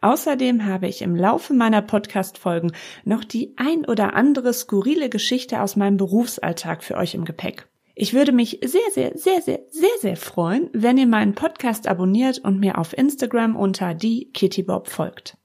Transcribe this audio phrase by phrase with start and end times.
[0.00, 2.72] Außerdem habe ich im Laufe meiner Podcast-Folgen
[3.04, 7.66] noch die ein oder andere skurrile Geschichte aus meinem Berufsalltag für euch im Gepäck.
[7.94, 12.38] Ich würde mich sehr, sehr, sehr, sehr, sehr, sehr freuen, wenn ihr meinen Podcast abonniert
[12.38, 15.36] und mir auf Instagram unter die Kitty Bob folgt.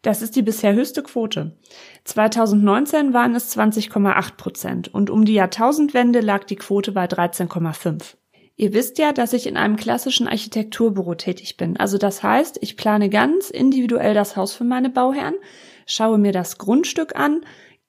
[0.03, 1.57] Das ist die bisher höchste Quote.
[2.03, 8.17] 2019 waren es 20,8 Prozent und um die Jahrtausendwende lag die Quote bei 13,5.
[8.57, 11.75] Ihr wisst ja, dass ich in einem klassischen Architekturbüro tätig bin.
[11.77, 15.35] Also das heißt, ich plane ganz individuell das Haus für meine Bauherren,
[15.85, 17.41] schaue mir das Grundstück an,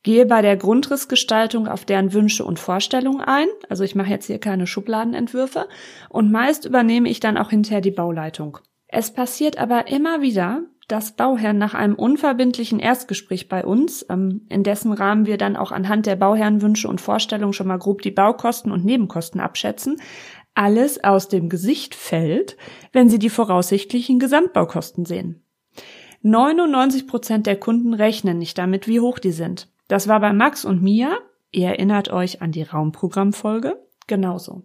[0.02, 3.46] gehe bei der Grundrissgestaltung auf deren Wünsche und Vorstellungen ein.
[3.68, 5.68] Also ich mache jetzt hier keine Schubladenentwürfe
[6.08, 8.58] und meist übernehme ich dann auch hinterher die Bauleitung.
[8.88, 14.62] Es passiert aber immer wieder, dass Bauherren nach einem unverbindlichen Erstgespräch bei uns, ähm, in
[14.62, 18.70] dessen Rahmen wir dann auch anhand der Bauherrenwünsche und Vorstellungen schon mal grob die Baukosten
[18.70, 19.96] und Nebenkosten abschätzen,
[20.56, 22.56] alles aus dem Gesicht fällt,
[22.92, 25.42] wenn sie die voraussichtlichen Gesamtbaukosten sehen.
[26.22, 29.68] 99 Prozent der Kunden rechnen nicht damit, wie hoch die sind.
[29.86, 31.18] Das war bei Max und Mia,
[31.52, 34.64] ihr erinnert euch an die Raumprogrammfolge, genauso.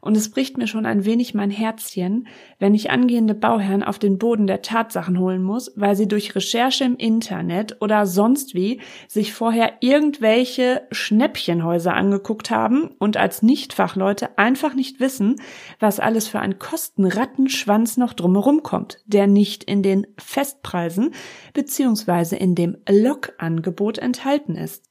[0.00, 2.26] Und es bricht mir schon ein wenig mein Herzchen,
[2.58, 6.84] wenn ich angehende Bauherren auf den Boden der Tatsachen holen muss, weil sie durch Recherche
[6.84, 14.74] im Internet oder sonst wie sich vorher irgendwelche Schnäppchenhäuser angeguckt haben und als Nichtfachleute einfach
[14.74, 15.36] nicht wissen,
[15.80, 21.12] was alles für ein Kostenrattenschwanz noch drumherum kommt, der nicht in den Festpreisen
[21.54, 24.88] beziehungsweise in dem Lokangebot enthalten ist.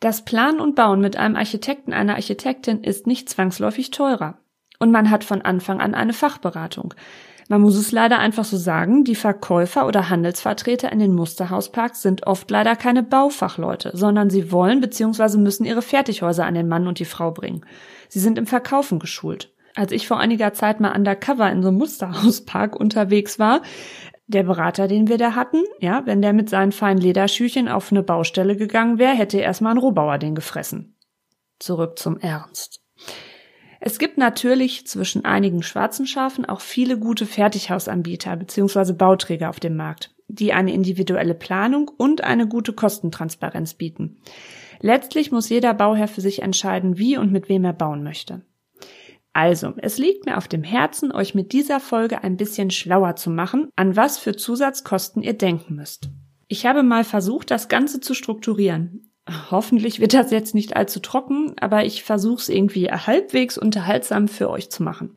[0.00, 4.38] Das Planen und Bauen mit einem Architekten, einer Architektin ist nicht zwangsläufig teurer.
[4.78, 6.94] Und man hat von Anfang an eine Fachberatung.
[7.50, 12.26] Man muss es leider einfach so sagen, die Verkäufer oder Handelsvertreter in den Musterhausparks sind
[12.26, 15.36] oft leider keine Baufachleute, sondern sie wollen bzw.
[15.36, 17.66] müssen ihre Fertighäuser an den Mann und die Frau bringen.
[18.08, 19.52] Sie sind im Verkaufen geschult.
[19.74, 23.62] Als ich vor einiger Zeit mal undercover in so einem Musterhauspark unterwegs war,
[24.30, 28.02] der Berater, den wir da hatten, ja, wenn der mit seinen feinen Lederschüchen auf eine
[28.02, 30.96] Baustelle gegangen wäre, hätte erstmal ein Rohbauer den gefressen.
[31.58, 32.80] Zurück zum Ernst.
[33.80, 38.92] Es gibt natürlich zwischen einigen schwarzen Schafen auch viele gute Fertighausanbieter bzw.
[38.92, 44.18] Bauträger auf dem Markt, die eine individuelle Planung und eine gute Kostentransparenz bieten.
[44.80, 48.42] Letztlich muss jeder Bauherr für sich entscheiden, wie und mit wem er bauen möchte.
[49.32, 53.30] Also, es liegt mir auf dem Herzen, euch mit dieser Folge ein bisschen schlauer zu
[53.30, 56.10] machen, an was für Zusatzkosten ihr denken müsst.
[56.48, 59.12] Ich habe mal versucht, das Ganze zu strukturieren.
[59.50, 64.50] Hoffentlich wird das jetzt nicht allzu trocken, aber ich versuche es irgendwie halbwegs unterhaltsam für
[64.50, 65.16] euch zu machen.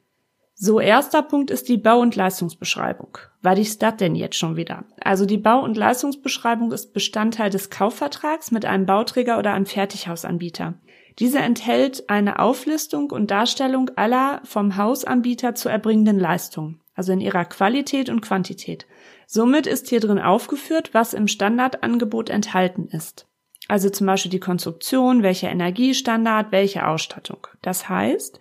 [0.53, 3.17] So, erster Punkt ist die Bau- und Leistungsbeschreibung.
[3.41, 4.85] Was ist das denn jetzt schon wieder?
[5.01, 10.75] Also die Bau- und Leistungsbeschreibung ist Bestandteil des Kaufvertrags mit einem Bauträger oder einem Fertighausanbieter.
[11.19, 17.45] Diese enthält eine Auflistung und Darstellung aller vom Hausanbieter zu erbringenden Leistungen, also in ihrer
[17.45, 18.87] Qualität und Quantität.
[19.27, 23.27] Somit ist hier drin aufgeführt, was im Standardangebot enthalten ist.
[23.67, 27.47] Also zum Beispiel die Konstruktion, welcher Energiestandard, welche Ausstattung.
[27.61, 28.39] Das heißt,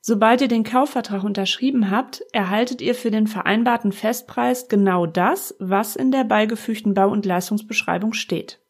[0.00, 5.96] sobald ihr den Kaufvertrag unterschrieben habt, erhaltet ihr für den vereinbarten Festpreis genau das, was
[5.96, 8.60] in der beigefügten Bau- und Leistungsbeschreibung steht.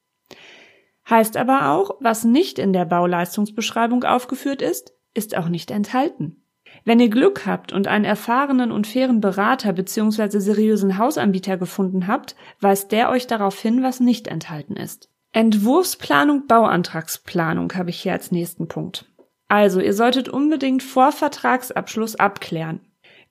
[1.08, 6.44] Heißt aber auch, was nicht in der Bauleistungsbeschreibung aufgeführt ist, ist auch nicht enthalten.
[6.84, 10.38] Wenn ihr Glück habt und einen erfahrenen und fairen Berater bzw.
[10.38, 15.08] seriösen Hausanbieter gefunden habt, weist der euch darauf hin, was nicht enthalten ist.
[15.32, 19.06] Entwurfsplanung, Bauantragsplanung habe ich hier als nächsten Punkt.
[19.49, 22.81] Also, ihr solltet unbedingt vor Vertragsabschluss abklären.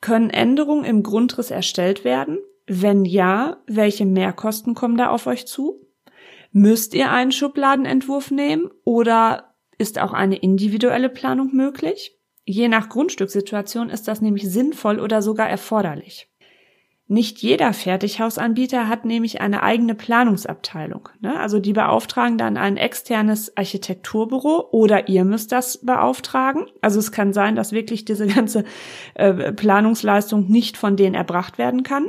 [0.02, 2.40] Können Änderungen im Grundriss erstellt werden?
[2.66, 5.87] Wenn ja, welche Mehrkosten kommen da auf euch zu?
[6.60, 12.18] Müsst ihr einen Schubladenentwurf nehmen oder ist auch eine individuelle Planung möglich?
[12.46, 16.32] Je nach Grundstückssituation ist das nämlich sinnvoll oder sogar erforderlich.
[17.06, 21.10] Nicht jeder Fertighausanbieter hat nämlich eine eigene Planungsabteilung.
[21.20, 21.40] Ne?
[21.40, 26.66] Also die beauftragen dann ein externes Architekturbüro oder ihr müsst das beauftragen.
[26.82, 28.64] Also es kann sein, dass wirklich diese ganze
[29.14, 32.08] äh, Planungsleistung nicht von denen erbracht werden kann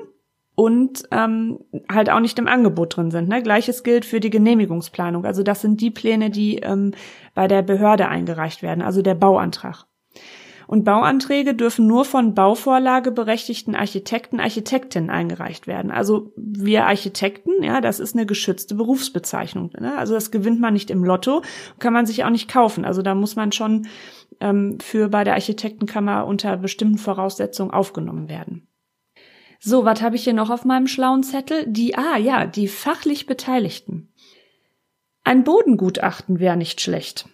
[0.59, 3.29] und ähm, halt auch nicht im Angebot drin sind.
[3.29, 3.45] Ne?
[3.45, 5.25] Gleiches gilt für die Genehmigungsplanung.
[5.25, 6.95] Also das sind die Pläne, die ähm,
[7.37, 9.85] bei der Behörde eingereicht werden, also der Bauantrag.
[10.67, 15.93] Und Bauanträge dürfen nur von Bauvorlageberechtigten Architekten, Architektinnen eingereicht werden.
[15.93, 19.71] Also wir Architekten, ja, das ist eine geschützte Berufsbezeichnung.
[19.79, 19.97] Ne?
[19.97, 21.43] Also das gewinnt man nicht im Lotto,
[21.79, 22.85] kann man sich auch nicht kaufen.
[22.85, 23.87] Also da muss man schon
[24.41, 28.68] ähm, für bei der Architektenkammer unter bestimmten Voraussetzungen aufgenommen werden.
[29.59, 31.65] So, was habe ich hier noch auf meinem schlauen Zettel?
[31.67, 34.13] Die, ah ja, die fachlich Beteiligten.
[35.25, 37.29] Ein Bodengutachten wäre nicht schlecht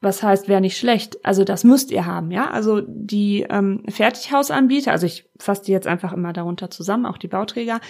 [0.00, 1.24] was heißt, wäre nicht schlecht.
[1.24, 2.50] Also das müsst ihr haben, ja.
[2.50, 7.28] Also die ähm, Fertighausanbieter, also ich fasse die jetzt einfach immer darunter zusammen, auch die
[7.28, 7.80] Bauträger,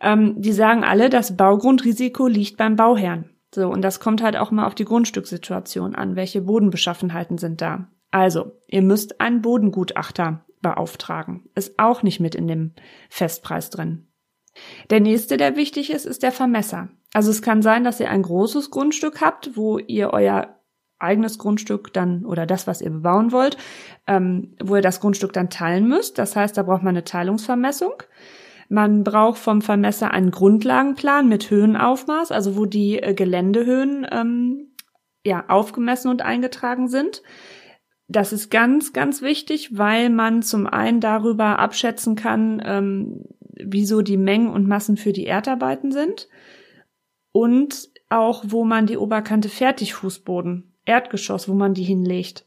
[0.00, 3.30] ähm, die sagen alle, das Baugrundrisiko liegt beim Bauherrn.
[3.54, 6.16] So, und das kommt halt auch mal auf die Grundstückssituation an.
[6.16, 7.88] Welche Bodenbeschaffenheiten sind da?
[8.10, 11.48] Also, ihr müsst einen Bodengutachter beauftragen.
[11.54, 12.72] Ist auch nicht mit in dem
[13.08, 14.08] Festpreis drin.
[14.90, 16.88] Der nächste, der wichtig ist, ist der Vermesser.
[17.12, 20.58] Also es kann sein, dass ihr ein großes Grundstück habt, wo ihr euer
[20.98, 23.56] eigenes Grundstück dann oder das, was ihr bebauen wollt,
[24.06, 26.18] ähm, wo ihr das Grundstück dann teilen müsst.
[26.18, 28.02] Das heißt, da braucht man eine Teilungsvermessung.
[28.68, 34.74] Man braucht vom Vermesser einen Grundlagenplan mit Höhenaufmaß, also wo die äh, Geländehöhen ähm,
[35.24, 37.22] ja aufgemessen und eingetragen sind.
[38.08, 44.16] Das ist ganz, ganz wichtig, weil man zum einen darüber abschätzen kann, ähm, wieso die
[44.16, 46.28] Mengen und Massen für die Erdarbeiten sind
[47.32, 52.46] und auch, wo man die Oberkante Fertigfußboden Erdgeschoss, wo man die hinlegt.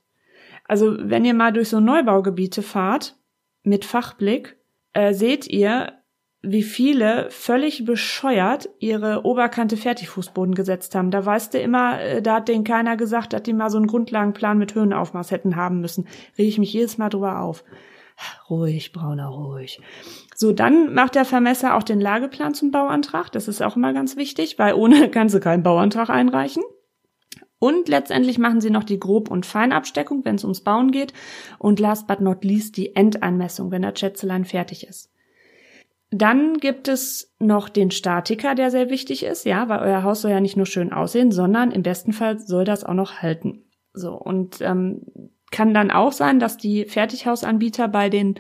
[0.67, 3.17] Also wenn ihr mal durch so Neubaugebiete fahrt,
[3.63, 4.57] mit Fachblick,
[4.93, 6.00] äh, seht ihr,
[6.43, 11.11] wie viele völlig bescheuert ihre Oberkante Fertigfußboden gesetzt haben.
[11.11, 13.87] Da weißt du immer, äh, da hat denen keiner gesagt, dass die mal so einen
[13.87, 16.07] Grundlagenplan mit Höhenaufmaß hätten haben müssen.
[16.37, 17.63] Rege ich mich jedes Mal drüber auf.
[18.49, 19.81] Ruhig, Brauner, ruhig.
[20.35, 23.31] So, dann macht der Vermesser auch den Lageplan zum Bauantrag.
[23.31, 26.63] Das ist auch immer ganz wichtig, weil ohne kannst du keinen Bauantrag einreichen.
[27.59, 31.13] Und letztendlich machen sie noch die Grob- und Feinabsteckung, wenn es ums Bauen geht.
[31.59, 35.10] Und last but not least die Endeinmessung, wenn der Schätzelein fertig ist.
[36.11, 40.31] Dann gibt es noch den Statiker, der sehr wichtig ist, ja, weil euer Haus soll
[40.31, 43.63] ja nicht nur schön aussehen, sondern im besten Fall soll das auch noch halten.
[43.93, 45.05] So, und ähm,
[45.51, 48.35] kann dann auch sein, dass die Fertighausanbieter bei den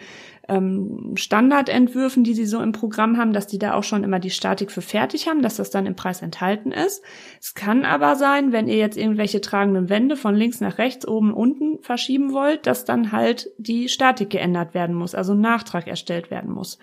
[0.49, 4.29] ähm, Standardentwürfen, die sie so im Programm haben, dass die da auch schon immer die
[4.31, 7.01] Statik für fertig haben, dass das dann im Preis enthalten ist.
[7.39, 11.33] Es kann aber sein, wenn ihr jetzt irgendwelche tragenden Wände von links nach rechts, oben,
[11.33, 16.31] unten verschieben wollt, dass dann halt die Statik geändert werden muss, also ein Nachtrag erstellt
[16.31, 16.79] werden muss.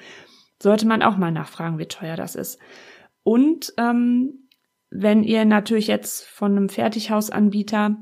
[0.61, 2.59] Sollte man auch mal nachfragen, wie teuer das ist.
[3.23, 4.49] Und ähm,
[4.91, 7.97] wenn ihr natürlich jetzt von einem Fertighausanbieter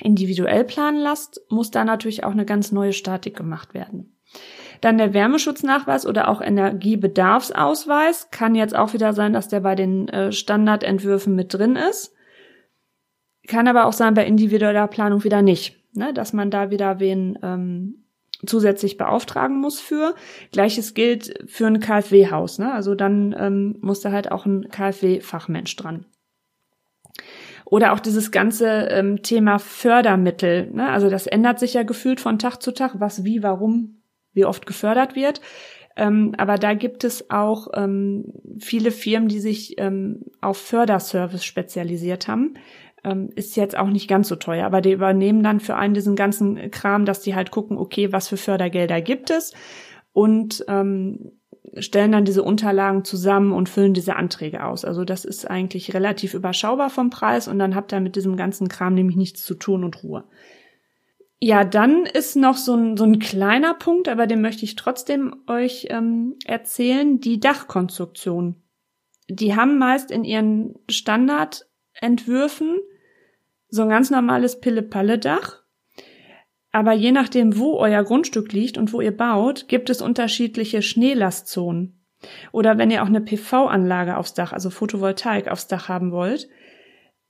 [0.00, 4.16] individuell planen lasst, muss da natürlich auch eine ganz neue Statik gemacht werden.
[4.80, 10.08] Dann der Wärmeschutznachweis oder auch Energiebedarfsausweis kann jetzt auch wieder sein, dass der bei den
[10.08, 12.14] äh, Standardentwürfen mit drin ist.
[13.46, 16.12] Kann aber auch sein bei individueller Planung wieder nicht, ne?
[16.12, 18.03] dass man da wieder wen ähm,
[18.46, 20.14] zusätzlich beauftragen muss für.
[20.52, 22.58] Gleiches gilt für ein KfW-Haus.
[22.58, 22.72] Ne?
[22.72, 26.06] Also dann ähm, muss da halt auch ein KfW-Fachmensch dran.
[27.64, 30.70] Oder auch dieses ganze ähm, Thema Fördermittel.
[30.70, 30.88] Ne?
[30.88, 34.66] Also das ändert sich ja gefühlt von Tag zu Tag, was wie, warum, wie oft
[34.66, 35.40] gefördert wird.
[35.96, 42.26] Ähm, aber da gibt es auch ähm, viele Firmen, die sich ähm, auf Förderservice spezialisiert
[42.26, 42.54] haben.
[43.04, 46.16] Ähm, ist jetzt auch nicht ganz so teuer, aber die übernehmen dann für einen diesen
[46.16, 49.52] ganzen Kram, dass die halt gucken, okay, was für Fördergelder gibt es
[50.12, 51.32] und ähm,
[51.78, 54.84] stellen dann diese Unterlagen zusammen und füllen diese Anträge aus.
[54.84, 58.68] Also das ist eigentlich relativ überschaubar vom Preis und dann habt ihr mit diesem ganzen
[58.68, 60.24] Kram nämlich nichts zu tun und Ruhe.
[61.40, 65.34] Ja, dann ist noch so ein, so ein kleiner Punkt, aber den möchte ich trotzdem
[65.46, 68.62] euch ähm, erzählen, die Dachkonstruktion.
[69.28, 72.78] Die haben meist in ihren Standardentwürfen
[73.74, 75.64] so ein ganz normales Pille-Palle-Dach
[76.74, 82.04] aber je nachdem, wo euer Grundstück liegt und wo ihr baut, gibt es unterschiedliche Schneelastzonen.
[82.50, 86.48] Oder wenn ihr auch eine PV-Anlage aufs Dach, also Photovoltaik aufs Dach haben wollt,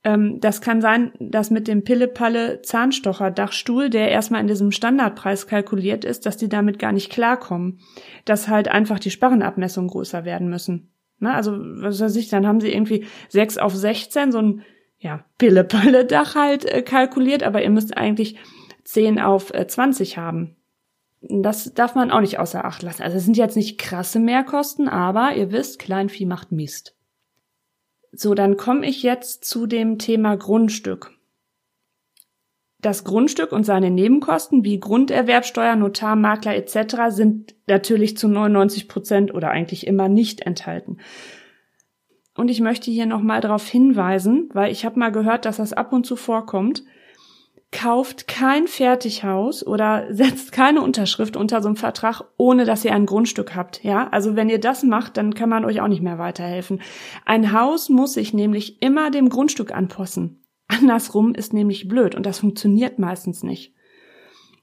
[0.07, 6.05] Ähm, das kann sein, dass mit dem Pille-Palle Zahnstocher-Dachstuhl, der erstmal in diesem Standardpreis kalkuliert
[6.05, 7.81] ist, dass die damit gar nicht klarkommen.
[8.27, 10.93] Dass halt einfach die Sparrenabmessungen größer werden müssen.
[11.21, 14.63] Also, was weiß ich, dann haben sie irgendwie 6 auf 16, so ein,
[15.05, 18.37] ja, Pille-Palle-Dach halt äh, kalkuliert, aber ihr müsst eigentlich
[18.85, 20.57] 10 auf äh, 20 haben.
[21.21, 23.03] Das darf man auch nicht außer Acht lassen.
[23.03, 26.97] Also es sind jetzt nicht krasse Mehrkosten, aber ihr wisst, Kleinvieh macht Mist.
[28.13, 31.13] So, dann komme ich jetzt zu dem Thema Grundstück.
[32.81, 36.97] Das Grundstück und seine Nebenkosten wie Grunderwerbsteuer, Notar, Makler etc.
[37.09, 40.99] sind natürlich zu 99 Prozent oder eigentlich immer nicht enthalten.
[42.37, 45.93] Und ich möchte hier nochmal darauf hinweisen, weil ich habe mal gehört, dass das ab
[45.93, 46.83] und zu vorkommt,
[47.71, 53.07] kauft kein Fertighaus oder setzt keine Unterschrift unter so einem Vertrag, ohne dass ihr ein
[53.07, 53.83] Grundstück habt.
[53.85, 56.81] Ja, also wenn ihr das macht, dann kann man euch auch nicht mehr weiterhelfen.
[57.25, 60.41] Ein Haus muss sich nämlich immer dem Grundstück anpassen.
[60.69, 63.75] Andersrum ist nämlich blöd und das funktioniert meistens nicht.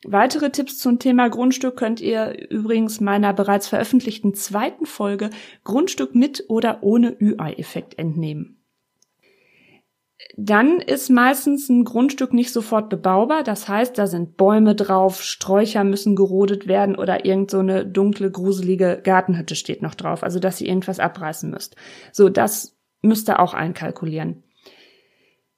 [0.03, 5.29] Weitere Tipps zum Thema Grundstück könnt ihr übrigens meiner bereits veröffentlichten zweiten Folge
[5.63, 8.57] Grundstück mit oder ohne Ü-Ei-Effekt entnehmen.
[10.37, 13.43] Dann ist meistens ein Grundstück nicht sofort bebaubar.
[13.43, 18.31] Das heißt, da sind Bäume drauf, Sträucher müssen gerodet werden oder irgend so eine dunkle,
[18.31, 20.23] gruselige Gartenhütte steht noch drauf.
[20.23, 21.75] Also, dass ihr irgendwas abreißen müsst.
[22.11, 24.43] So, das müsst ihr auch einkalkulieren.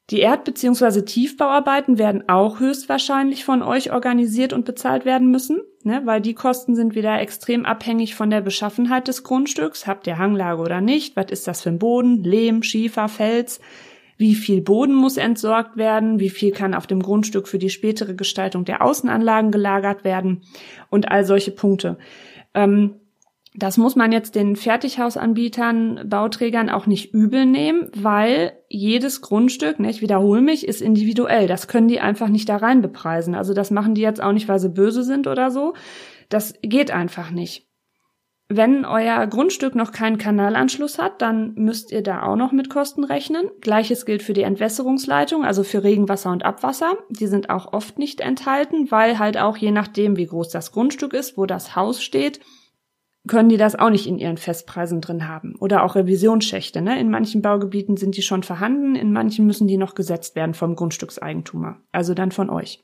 [0.10, 1.03] Die Erd- bzw.
[1.03, 6.75] Tiefbauarbeiten werden auch höchstwahrscheinlich von euch organisiert und bezahlt werden müssen, ne, weil die Kosten
[6.75, 9.88] sind wieder extrem abhängig von der Beschaffenheit des Grundstücks.
[9.88, 11.15] Habt ihr Hanglage oder nicht?
[11.15, 12.24] Was ist das für ein Boden?
[12.24, 13.62] Lehm, Schiefer, Fels?
[14.17, 18.13] wie viel Boden muss entsorgt werden, wie viel kann auf dem Grundstück für die spätere
[18.13, 20.43] Gestaltung der Außenanlagen gelagert werden
[20.89, 21.98] und all solche Punkte.
[22.53, 22.95] Ähm,
[23.55, 29.91] das muss man jetzt den Fertighausanbietern, Bauträgern auch nicht übel nehmen, weil jedes Grundstück, ne,
[29.91, 31.48] ich wiederhole mich, ist individuell.
[31.48, 33.36] Das können die einfach nicht da rein bepreisen.
[33.36, 35.74] Also das machen die jetzt auch nicht, weil sie böse sind oder so.
[36.29, 37.67] Das geht einfach nicht.
[38.50, 43.03] Wenn euer Grundstück noch keinen Kanalanschluss hat, dann müsst ihr da auch noch mit Kosten
[43.03, 43.50] rechnen.
[43.62, 46.98] Gleiches gilt für die Entwässerungsleitung, also für Regenwasser und Abwasser.
[47.10, 51.13] Die sind auch oft nicht enthalten, weil halt auch je nachdem, wie groß das Grundstück
[51.13, 52.41] ist, wo das Haus steht,
[53.27, 55.56] können die das auch nicht in ihren Festpreisen drin haben.
[55.60, 56.82] Oder auch Revisionsschächte.
[56.82, 57.00] Ne?
[57.00, 60.75] In manchen Baugebieten sind die schon vorhanden, in manchen müssen die noch gesetzt werden vom
[60.75, 62.84] Grundstückseigentümer, also dann von euch.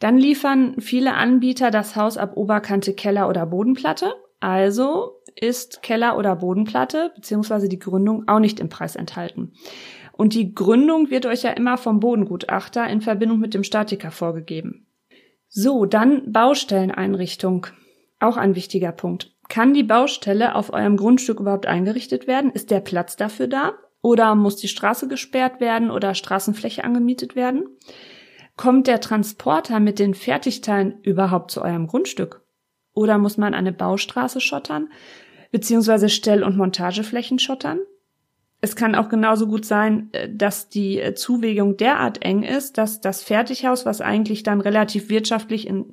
[0.00, 4.14] Dann liefern viele Anbieter das Haus ab Oberkante, Keller oder Bodenplatte.
[4.40, 9.52] Also ist Keller oder Bodenplatte beziehungsweise die Gründung auch nicht im Preis enthalten.
[10.12, 14.86] Und die Gründung wird euch ja immer vom Bodengutachter in Verbindung mit dem Statiker vorgegeben.
[15.48, 17.68] So, dann Baustelleneinrichtung.
[18.22, 19.34] Auch ein wichtiger Punkt.
[19.48, 22.52] Kann die Baustelle auf eurem Grundstück überhaupt eingerichtet werden?
[22.52, 23.72] Ist der Platz dafür da?
[24.00, 27.66] Oder muss die Straße gesperrt werden oder Straßenfläche angemietet werden?
[28.56, 32.42] Kommt der Transporter mit den Fertigteilen überhaupt zu eurem Grundstück?
[32.94, 34.88] Oder muss man eine Baustraße schottern,
[35.50, 37.80] beziehungsweise Stell- und Montageflächen schottern?
[38.60, 43.00] Es kann auch genauso gut sein, äh, dass die äh, Zuwegung derart eng ist, dass
[43.00, 45.86] das Fertighaus, was eigentlich dann relativ wirtschaftlich in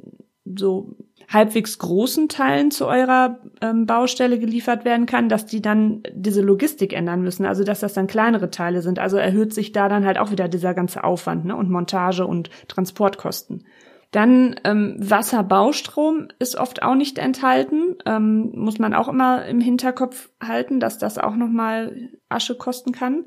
[0.46, 0.96] so
[1.30, 6.92] halbwegs großen Teilen zu eurer ähm, Baustelle geliefert werden kann, dass die dann diese Logistik
[6.92, 8.98] ändern müssen, also dass das dann kleinere Teile sind.
[8.98, 11.56] Also erhöht sich da dann halt auch wieder dieser ganze Aufwand ne?
[11.56, 13.64] und Montage und Transportkosten.
[14.12, 17.96] Dann ähm, Wasserbaustrom ist oft auch nicht enthalten.
[18.08, 23.26] Ähm, muss man auch immer im Hinterkopf halten, dass das auch nochmal Asche kosten kann.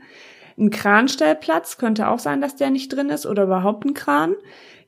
[0.58, 4.34] Ein Kranstellplatz könnte auch sein, dass der nicht drin ist oder überhaupt ein Kran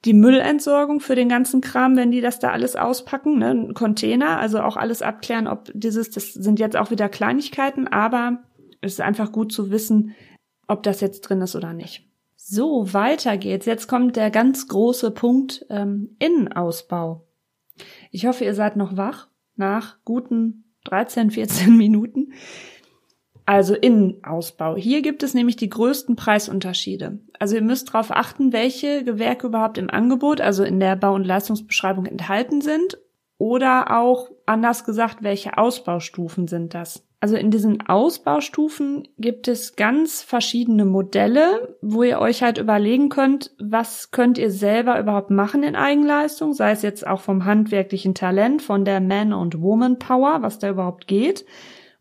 [0.05, 3.51] die Müllentsorgung für den ganzen Kram, wenn die das da alles auspacken, ne?
[3.51, 8.43] Ein Container, also auch alles abklären, ob dieses, das sind jetzt auch wieder Kleinigkeiten, aber
[8.83, 10.15] es ist einfach gut zu wissen,
[10.69, 12.07] ob das jetzt drin ist oder nicht.
[12.37, 13.65] So, weiter geht's.
[13.65, 17.27] Jetzt kommt der ganz große Punkt ähm, Innenausbau.
[18.11, 22.33] Ich hoffe, ihr seid noch wach nach guten 13, 14 Minuten.
[23.47, 24.77] Also Innenausbau.
[24.77, 27.19] Hier gibt es nämlich die größten Preisunterschiede.
[27.39, 31.25] Also ihr müsst darauf achten, welche Gewerke überhaupt im Angebot, also in der Bau- und
[31.25, 32.99] Leistungsbeschreibung enthalten sind
[33.37, 37.07] oder auch anders gesagt, welche Ausbaustufen sind das.
[37.21, 43.53] Also in diesen Ausbaustufen gibt es ganz verschiedene Modelle, wo ihr euch halt überlegen könnt,
[43.59, 48.63] was könnt ihr selber überhaupt machen in Eigenleistung, sei es jetzt auch vom handwerklichen Talent,
[48.63, 51.45] von der Man- und Woman-Power, was da überhaupt geht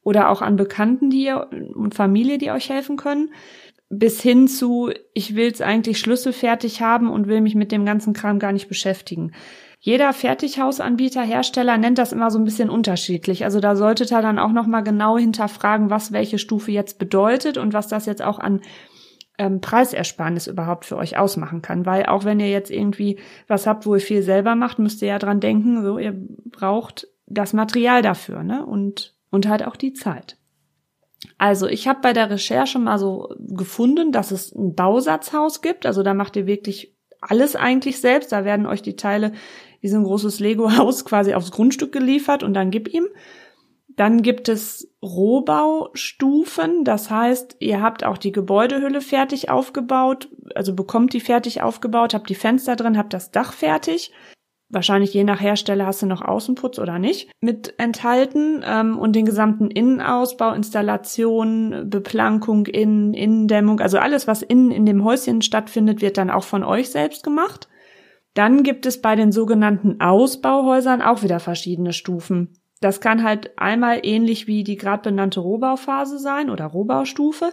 [0.04, 3.32] oder auch an Bekannten, die ihr und Familie, die euch helfen können,
[3.90, 8.14] bis hin zu, ich will es eigentlich schlüsselfertig haben und will mich mit dem ganzen
[8.14, 9.32] Kram gar nicht beschäftigen.
[9.80, 13.44] Jeder Fertighausanbieter, Hersteller nennt das immer so ein bisschen unterschiedlich.
[13.44, 17.74] Also da solltet ihr dann auch nochmal genau hinterfragen, was welche Stufe jetzt bedeutet und
[17.74, 18.62] was das jetzt auch an
[19.38, 21.86] ähm, Preisersparnis überhaupt für euch ausmachen kann.
[21.86, 25.10] Weil auch wenn ihr jetzt irgendwie was habt, wo ihr viel selber macht, müsst ihr
[25.10, 28.66] ja dran denken, so ihr braucht das Material dafür, ne?
[28.66, 30.38] Und, und halt auch die Zeit.
[31.40, 35.88] Also ich habe bei der Recherche mal so gefunden, dass es ein Bausatzhaus gibt.
[35.88, 38.32] Also da macht ihr wirklich alles eigentlich selbst.
[38.32, 39.32] Da werden euch die Teile
[39.82, 43.08] wie so ein großes Lego-Haus quasi aufs Grundstück geliefert und dann gib ihm.
[43.96, 51.14] Dann gibt es Rohbaustufen, das heißt, ihr habt auch die Gebäudehülle fertig aufgebaut, also bekommt
[51.14, 54.12] die fertig aufgebaut, habt die Fenster drin, habt das Dach fertig.
[54.74, 59.26] Wahrscheinlich je nach Hersteller hast du noch Außenputz oder nicht mit enthalten ähm, und den
[59.26, 66.18] gesamten Innenausbau, Installation, Beplankung, Innen, Innendämmung, also alles, was innen in dem Häuschen stattfindet, wird
[66.18, 67.68] dann auch von euch selbst gemacht.
[68.34, 72.58] Dann gibt es bei den sogenannten Ausbauhäusern auch wieder verschiedene Stufen.
[72.84, 77.52] Das kann halt einmal ähnlich wie die gerade benannte Rohbauphase sein oder Rohbaustufe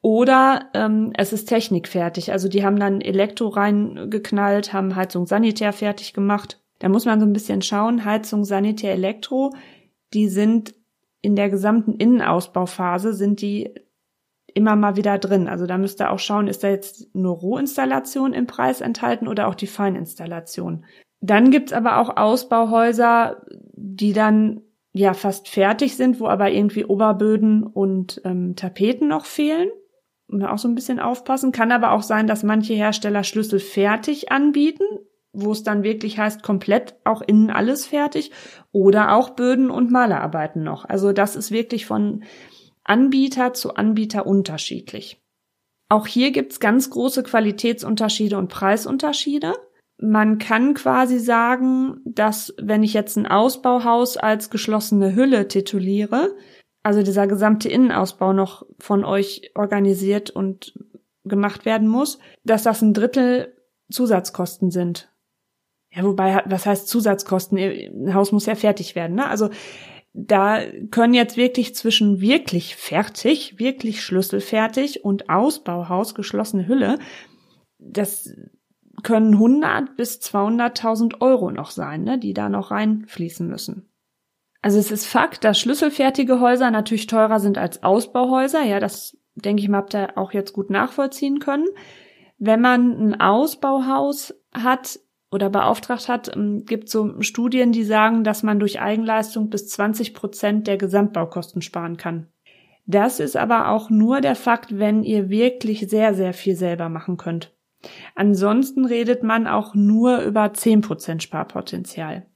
[0.00, 2.30] oder ähm, es ist Technik fertig.
[2.30, 6.60] Also die haben dann Elektro reingeknallt, haben Heizung Sanitär fertig gemacht.
[6.78, 9.52] Da muss man so ein bisschen schauen, Heizung Sanitär Elektro,
[10.14, 10.74] die sind
[11.20, 13.74] in der gesamten Innenausbauphase sind die
[14.54, 15.48] immer mal wieder drin.
[15.48, 19.48] Also da müsst ihr auch schauen, ist da jetzt nur Rohinstallation im Preis enthalten oder
[19.48, 20.84] auch die Feininstallation.
[21.20, 23.42] Dann gibt's aber auch Ausbauhäuser,
[23.74, 24.60] die dann
[24.98, 29.70] ja fast fertig sind, wo aber irgendwie Oberböden und ähm, Tapeten noch fehlen.
[30.26, 31.52] Und auch so ein bisschen aufpassen.
[31.52, 34.84] Kann aber auch sein, dass manche Hersteller Schlüssel fertig anbieten,
[35.32, 38.30] wo es dann wirklich heißt, komplett auch innen alles fertig.
[38.70, 40.84] Oder auch Böden und Malerarbeiten noch.
[40.84, 42.24] Also das ist wirklich von
[42.84, 45.22] Anbieter zu Anbieter unterschiedlich.
[45.88, 49.54] Auch hier gibt's ganz große Qualitätsunterschiede und Preisunterschiede
[50.00, 56.36] man kann quasi sagen, dass wenn ich jetzt ein Ausbauhaus als geschlossene Hülle tituliere,
[56.82, 60.72] also dieser gesamte Innenausbau noch von euch organisiert und
[61.24, 63.54] gemacht werden muss, dass das ein Drittel
[63.90, 65.12] Zusatzkosten sind.
[65.90, 67.58] Ja, wobei, was heißt Zusatzkosten?
[67.58, 69.26] Ein Haus muss ja fertig werden, ne?
[69.28, 69.50] Also,
[70.12, 76.98] da können jetzt wirklich zwischen wirklich fertig, wirklich schlüsselfertig und Ausbauhaus, geschlossene Hülle,
[77.78, 78.34] das
[79.02, 83.88] können 100 bis 200.000 Euro noch sein, ne, die da noch reinfließen müssen.
[84.60, 88.62] Also es ist Fakt, dass schlüsselfertige Häuser natürlich teurer sind als Ausbauhäuser.
[88.64, 91.66] Ja, das denke ich mal, habt ihr auch jetzt gut nachvollziehen können.
[92.38, 94.98] Wenn man ein Ausbauhaus hat
[95.30, 100.14] oder beauftragt hat, ähm, gibt so Studien, die sagen, dass man durch Eigenleistung bis 20
[100.14, 102.28] Prozent der Gesamtbaukosten sparen kann.
[102.86, 107.18] Das ist aber auch nur der Fakt, wenn ihr wirklich sehr, sehr viel selber machen
[107.18, 107.54] könnt.
[108.14, 112.26] Ansonsten redet man auch nur über 10% Sparpotenzial.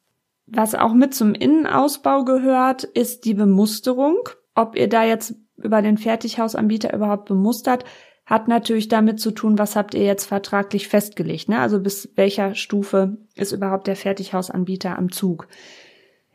[0.46, 4.18] Was auch mit zum Innenausbau gehört, ist die Bemusterung.
[4.54, 7.84] Ob ihr da jetzt über den Fertighausanbieter überhaupt bemustert,
[8.26, 11.48] hat natürlich damit zu tun, was habt ihr jetzt vertraglich festgelegt.
[11.48, 11.58] Ne?
[11.58, 15.48] Also bis welcher Stufe ist überhaupt der Fertighausanbieter am Zug.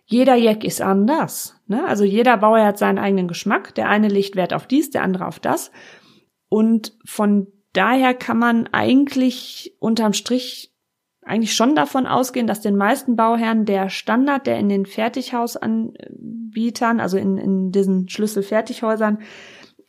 [0.05, 1.59] Jeder Jack ist anders.
[1.67, 1.85] Ne?
[1.85, 3.75] Also jeder Bauer hat seinen eigenen Geschmack.
[3.75, 5.71] Der eine legt Wert auf dies, der andere auf das.
[6.49, 10.73] Und von daher kann man eigentlich unterm Strich
[11.23, 17.17] eigentlich schon davon ausgehen, dass den meisten Bauherren der Standard, der in den Fertighausanbietern, also
[17.17, 19.19] in, in diesen Schlüsselfertighäusern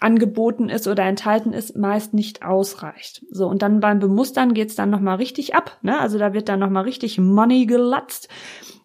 [0.01, 3.25] angeboten ist oder enthalten ist, meist nicht ausreicht.
[3.31, 5.77] So, und dann beim Bemustern geht's dann nochmal richtig ab.
[5.83, 5.99] Ne?
[5.99, 8.29] Also da wird dann nochmal richtig Money gelatzt.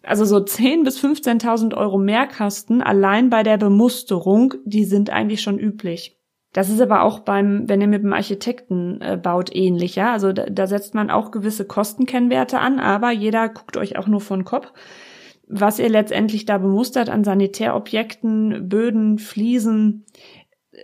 [0.02, 5.58] Also so 10.000 bis 15.000 Euro Mehrkosten allein bei der Bemusterung, die sind eigentlich schon
[5.58, 6.18] üblich.
[6.54, 10.12] Das ist aber auch beim, wenn ihr mit dem Architekten äh, baut, ähnlich, ja.
[10.12, 14.20] Also da, da setzt man auch gewisse Kostenkennwerte an, aber jeder guckt euch auch nur
[14.20, 14.72] von Kopf.
[15.48, 20.06] Was ihr letztendlich da bemustert an Sanitärobjekten, Böden, Fliesen,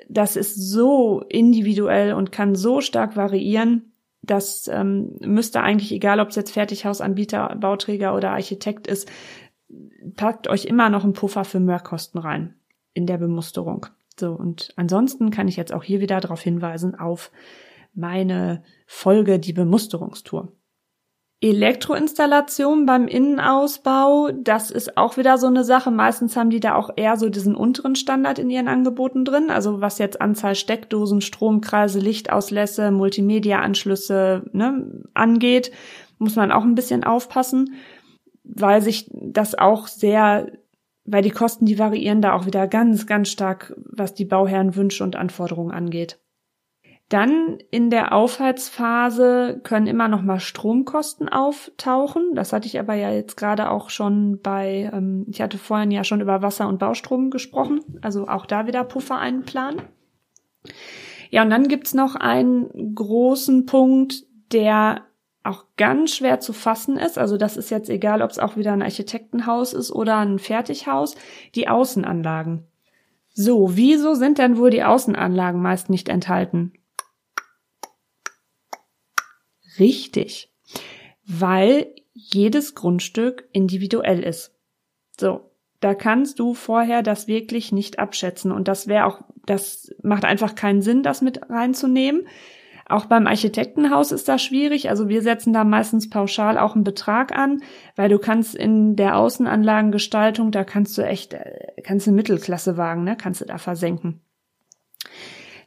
[0.08, 6.30] das ist so individuell und kann so stark variieren, das ähm, müsste eigentlich, egal ob
[6.30, 9.08] es jetzt Fertighausanbieter, Bauträger oder Architekt ist,
[10.16, 12.54] packt euch immer noch einen Puffer für Mehrkosten rein
[12.92, 13.86] in der Bemusterung.
[14.20, 17.32] So, und ansonsten kann ich jetzt auch hier wieder darauf hinweisen auf
[17.92, 20.52] meine Folge die Bemusterungstour.
[21.42, 25.90] Elektroinstallation beim Innenausbau, das ist auch wieder so eine Sache.
[25.90, 29.48] Meistens haben die da auch eher so diesen unteren Standard in ihren Angeboten drin.
[29.48, 35.72] Also was jetzt Anzahl Steckdosen, Stromkreise, Lichtauslässe, Multimedia-Anschlüsse ne, angeht,
[36.18, 37.72] muss man auch ein bisschen aufpassen,
[38.44, 40.52] weil sich das auch sehr
[41.10, 45.16] weil die Kosten, die variieren da auch wieder ganz, ganz stark, was die Bauherrenwünsche und
[45.16, 46.18] Anforderungen angeht.
[47.10, 52.34] Dann in der Aufheizphase können immer noch mal Stromkosten auftauchen.
[52.36, 56.04] Das hatte ich aber ja jetzt gerade auch schon bei, ähm, ich hatte vorhin ja
[56.04, 59.82] schon über Wasser und Baustrom gesprochen, also auch da wieder Puffer einplanen.
[61.30, 65.02] Ja, und dann gibt's noch einen großen Punkt, der
[65.42, 67.18] auch ganz schwer zu fassen ist.
[67.18, 71.14] Also das ist jetzt egal, ob es auch wieder ein Architektenhaus ist oder ein Fertighaus,
[71.54, 72.66] die Außenanlagen.
[73.32, 76.72] So, wieso sind denn wohl die Außenanlagen meist nicht enthalten?
[79.78, 80.52] Richtig,
[81.24, 84.52] weil jedes Grundstück individuell ist.
[85.18, 85.50] So,
[85.80, 90.54] da kannst du vorher das wirklich nicht abschätzen und das wäre auch, das macht einfach
[90.54, 92.26] keinen Sinn, das mit reinzunehmen.
[92.90, 94.90] Auch beim Architektenhaus ist das schwierig.
[94.90, 97.62] Also wir setzen da meistens pauschal auch einen Betrag an,
[97.94, 103.04] weil du kannst in der Außenanlagengestaltung, da kannst du echt, äh, kannst du Mittelklasse wagen,
[103.04, 103.16] ne?
[103.16, 104.20] Kannst du da versenken.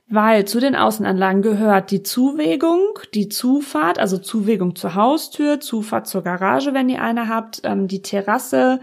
[0.09, 2.81] Weil zu den Außenanlagen gehört die Zuwegung,
[3.13, 8.01] die Zufahrt, also Zuwegung zur Haustür, Zufahrt zur Garage, wenn ihr eine habt, ähm, die
[8.01, 8.81] Terrasse,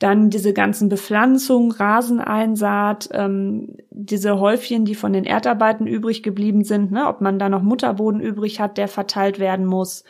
[0.00, 6.90] dann diese ganzen Bepflanzungen, Raseneinsaat, ähm, diese Häufchen, die von den Erdarbeiten übrig geblieben sind,
[6.90, 10.04] ne, ob man da noch Mutterboden übrig hat, der verteilt werden muss.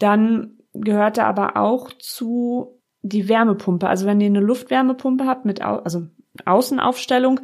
[0.00, 3.88] Dann gehört da aber auch zu die Wärmepumpe.
[3.88, 6.02] Also wenn ihr eine Luftwärmepumpe habt mit, Au also
[6.44, 7.40] Außenaufstellung,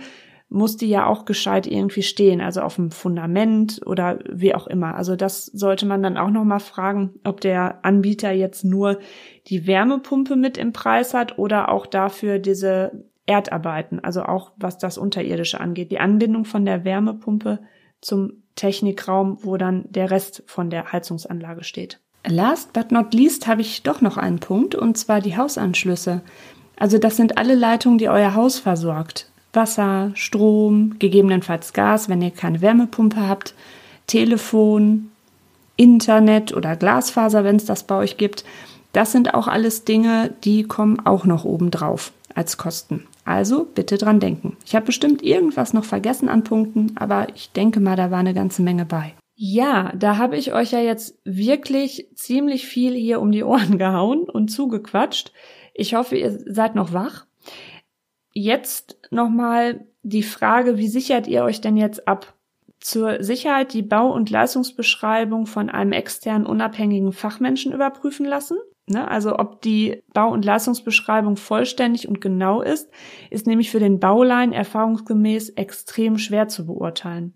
[0.51, 4.95] muss die ja auch gescheit irgendwie stehen, also auf dem Fundament oder wie auch immer.
[4.95, 8.99] Also das sollte man dann auch nochmal fragen, ob der Anbieter jetzt nur
[9.49, 14.97] die Wärmepumpe mit im Preis hat oder auch dafür diese Erdarbeiten, also auch was das
[14.97, 17.61] Unterirdische angeht, die Anbindung von der Wärmepumpe
[18.01, 22.01] zum Technikraum, wo dann der Rest von der Heizungsanlage steht.
[22.27, 26.23] Last but not least habe ich doch noch einen Punkt, und zwar die Hausanschlüsse.
[26.77, 29.31] Also das sind alle Leitungen, die euer Haus versorgt.
[29.53, 33.55] Wasser, Strom, gegebenenfalls Gas, wenn ihr keine Wärmepumpe habt,
[34.07, 35.11] Telefon,
[35.77, 38.45] Internet oder Glasfaser, wenn es das bei euch gibt.
[38.93, 43.07] Das sind auch alles Dinge, die kommen auch noch obendrauf als Kosten.
[43.25, 44.57] Also bitte dran denken.
[44.65, 48.35] Ich habe bestimmt irgendwas noch vergessen an Punkten, aber ich denke mal, da war eine
[48.35, 49.15] ganze Menge bei.
[49.37, 54.23] Ja, da habe ich euch ja jetzt wirklich ziemlich viel hier um die Ohren gehauen
[54.25, 55.33] und zugequatscht.
[55.75, 57.27] Ich hoffe, ihr seid noch wach.
[58.33, 62.35] Jetzt nochmal die Frage, wie sichert ihr euch denn jetzt ab?
[62.81, 68.57] Zur Sicherheit die Bau- und Leistungsbeschreibung von einem externen unabhängigen Fachmenschen überprüfen lassen.
[68.87, 69.09] Ne?
[69.09, 72.89] Also ob die Bau- und Leistungsbeschreibung vollständig und genau ist,
[73.31, 77.35] ist nämlich für den Baulein erfahrungsgemäß extrem schwer zu beurteilen.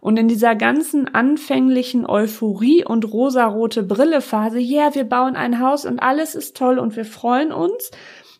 [0.00, 5.86] Und in dieser ganzen anfänglichen Euphorie und rosarote Brille-Phase, ja, yeah, wir bauen ein Haus
[5.86, 7.92] und alles ist toll und wir freuen uns,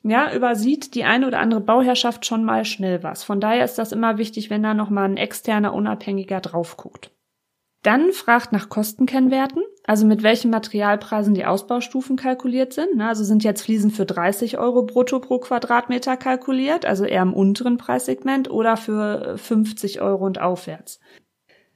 [0.02, 3.22] ja, übersieht die eine oder andere Bauherrschaft schon mal schnell was.
[3.22, 7.10] Von daher ist das immer wichtig, wenn da nochmal ein externer Unabhängiger drauf guckt.
[7.82, 13.00] Dann fragt nach Kostenkennwerten, also mit welchen Materialpreisen die Ausbaustufen kalkuliert sind.
[13.00, 17.78] Also sind jetzt Fliesen für 30 Euro brutto pro Quadratmeter kalkuliert, also eher im unteren
[17.78, 21.00] Preissegment oder für 50 Euro und aufwärts.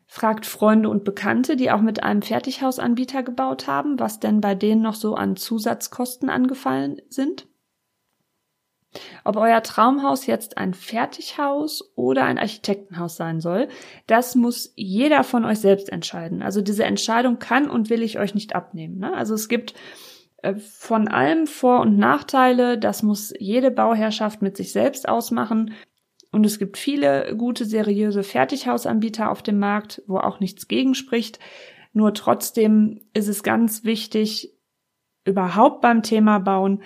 [0.06, 4.82] Fragt Freunde und Bekannte, die auch mit einem Fertighausanbieter gebaut haben, was denn bei denen
[4.82, 7.48] noch so an Zusatzkosten angefallen sind.
[9.24, 13.68] Ob euer Traumhaus jetzt ein Fertighaus oder ein Architektenhaus sein soll,
[14.06, 16.42] das muss jeder von euch selbst entscheiden.
[16.42, 18.98] Also diese Entscheidung kann und will ich euch nicht abnehmen.
[18.98, 19.14] Ne?
[19.14, 19.74] Also es gibt
[20.42, 22.78] äh, von allem Vor- und Nachteile.
[22.78, 25.74] Das muss jede Bauherrschaft mit sich selbst ausmachen.
[26.32, 31.38] Und es gibt viele gute, seriöse Fertighausanbieter auf dem Markt, wo auch nichts gegenspricht.
[31.92, 34.52] Nur trotzdem ist es ganz wichtig,
[35.24, 36.82] überhaupt beim Thema Bauen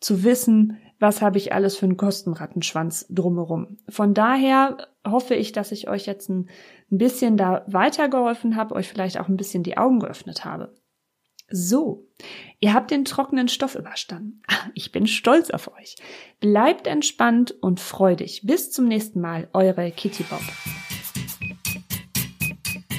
[0.00, 3.76] zu wissen, was habe ich alles für einen Kostenrattenschwanz drumherum.
[3.88, 6.48] Von daher hoffe ich, dass ich euch jetzt ein,
[6.90, 10.74] bisschen da weitergeholfen habe, euch vielleicht auch ein bisschen die Augen geöffnet habe.
[11.50, 12.06] So,
[12.60, 14.42] ihr habt den trockenen Stoff überstanden.
[14.74, 15.96] Ich bin stolz auf euch.
[16.40, 18.42] Bleibt entspannt und freudig.
[18.44, 20.42] Bis zum nächsten Mal, eure Kitty Bob.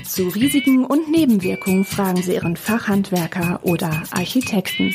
[0.03, 4.93] Zu Risiken und Nebenwirkungen fragen Sie Ihren Fachhandwerker oder Architekten.